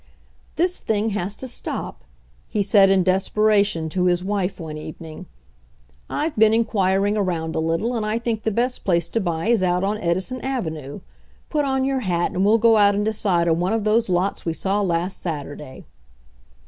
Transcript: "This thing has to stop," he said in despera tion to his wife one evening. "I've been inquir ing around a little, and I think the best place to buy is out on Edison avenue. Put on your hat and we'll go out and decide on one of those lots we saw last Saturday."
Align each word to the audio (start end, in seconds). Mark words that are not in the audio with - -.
"This 0.55 0.79
thing 0.79 1.11
has 1.11 1.35
to 1.35 1.47
stop," 1.47 2.03
he 2.47 2.63
said 2.63 2.89
in 2.89 3.03
despera 3.03 3.63
tion 3.63 3.87
to 3.89 4.05
his 4.05 4.23
wife 4.23 4.59
one 4.59 4.75
evening. 4.75 5.27
"I've 6.09 6.35
been 6.35 6.53
inquir 6.53 7.07
ing 7.07 7.15
around 7.17 7.55
a 7.55 7.59
little, 7.59 7.95
and 7.95 8.03
I 8.03 8.17
think 8.17 8.41
the 8.41 8.49
best 8.49 8.83
place 8.83 9.09
to 9.09 9.19
buy 9.21 9.49
is 9.49 9.61
out 9.61 9.83
on 9.83 9.99
Edison 9.99 10.41
avenue. 10.41 11.01
Put 11.51 11.65
on 11.65 11.85
your 11.85 11.99
hat 11.99 12.31
and 12.31 12.43
we'll 12.43 12.57
go 12.57 12.77
out 12.77 12.95
and 12.95 13.05
decide 13.05 13.47
on 13.47 13.59
one 13.59 13.73
of 13.73 13.83
those 13.83 14.09
lots 14.09 14.43
we 14.43 14.53
saw 14.53 14.81
last 14.81 15.21
Saturday." 15.21 15.85